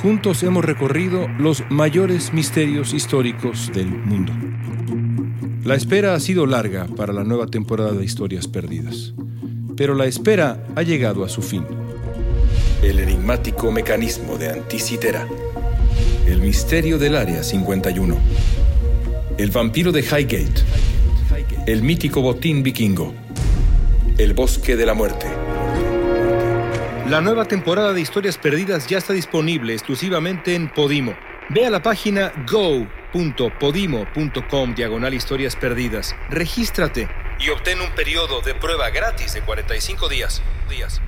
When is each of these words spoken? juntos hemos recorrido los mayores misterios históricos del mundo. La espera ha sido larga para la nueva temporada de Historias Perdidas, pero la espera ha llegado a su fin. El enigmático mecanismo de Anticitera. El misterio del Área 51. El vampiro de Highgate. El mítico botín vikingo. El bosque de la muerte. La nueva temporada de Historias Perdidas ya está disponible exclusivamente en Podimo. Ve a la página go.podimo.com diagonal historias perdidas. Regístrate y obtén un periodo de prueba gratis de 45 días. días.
juntos 0.00 0.42
hemos 0.42 0.64
recorrido 0.64 1.28
los 1.38 1.62
mayores 1.68 2.32
misterios 2.32 2.94
históricos 2.94 3.70
del 3.74 3.88
mundo. 3.88 4.32
La 5.62 5.74
espera 5.74 6.14
ha 6.14 6.20
sido 6.20 6.46
larga 6.46 6.86
para 6.86 7.12
la 7.12 7.22
nueva 7.22 7.46
temporada 7.48 7.92
de 7.92 8.04
Historias 8.04 8.48
Perdidas, 8.48 9.12
pero 9.76 9.94
la 9.94 10.06
espera 10.06 10.64
ha 10.74 10.82
llegado 10.82 11.22
a 11.22 11.28
su 11.28 11.42
fin. 11.42 11.64
El 12.82 12.98
enigmático 12.98 13.70
mecanismo 13.70 14.38
de 14.38 14.48
Anticitera. 14.48 15.28
El 16.26 16.40
misterio 16.40 16.98
del 16.98 17.14
Área 17.14 17.42
51. 17.42 18.16
El 19.36 19.50
vampiro 19.50 19.92
de 19.92 20.00
Highgate. 20.00 20.62
El 21.66 21.82
mítico 21.82 22.22
botín 22.22 22.62
vikingo. 22.62 23.12
El 24.16 24.32
bosque 24.32 24.76
de 24.76 24.86
la 24.86 24.94
muerte. 24.94 25.26
La 27.08 27.20
nueva 27.20 27.44
temporada 27.44 27.92
de 27.92 28.00
Historias 28.00 28.38
Perdidas 28.38 28.86
ya 28.86 28.98
está 28.98 29.12
disponible 29.12 29.72
exclusivamente 29.72 30.54
en 30.54 30.68
Podimo. 30.68 31.16
Ve 31.48 31.66
a 31.66 31.70
la 31.70 31.82
página 31.82 32.32
go.podimo.com 32.48 34.74
diagonal 34.74 35.14
historias 35.14 35.56
perdidas. 35.56 36.14
Regístrate 36.28 37.08
y 37.40 37.48
obtén 37.48 37.80
un 37.80 37.90
periodo 37.92 38.42
de 38.42 38.54
prueba 38.54 38.90
gratis 38.90 39.32
de 39.32 39.40
45 39.40 40.08
días. 40.08 40.42
días. 40.68 41.00